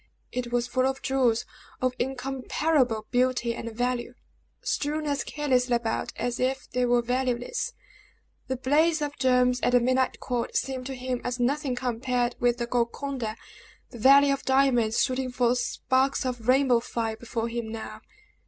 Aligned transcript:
It 0.31 0.51
was 0.51 0.65
full 0.67 0.87
of 0.87 1.03
jewels 1.03 1.45
of 1.79 1.93
incomparable 1.99 3.05
beauty 3.11 3.53
and 3.53 3.71
value, 3.71 4.15
strewn 4.63 5.05
as 5.05 5.23
carelessly 5.23 5.75
about 5.75 6.11
as 6.15 6.39
if 6.39 6.67
they 6.71 6.87
were 6.87 7.03
valueless. 7.03 7.73
The 8.47 8.55
blaze 8.57 9.03
of 9.03 9.15
gems 9.19 9.59
at 9.61 9.73
the 9.73 9.79
midnight 9.79 10.19
court 10.19 10.57
seemed 10.57 10.87
to 10.87 10.95
him 10.95 11.21
as 11.23 11.39
nothing 11.39 11.75
compared 11.75 12.35
with 12.39 12.57
the 12.57 12.65
Golconda, 12.65 13.35
the 13.91 13.99
Valley 13.99 14.31
of 14.31 14.41
Diamonds 14.41 15.03
shooting 15.03 15.31
forth 15.31 15.59
sparks 15.59 16.25
of 16.25 16.47
rainbow 16.47 16.79
fire 16.79 17.15
before 17.15 17.47
him 17.47 17.71
now. 17.71 18.01